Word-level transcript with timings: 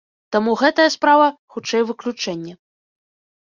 Таму 0.35 0.53
гэтая 0.61 0.85
справа 0.95 1.27
хутчэй 1.57 1.85
выключэнне. 1.91 2.57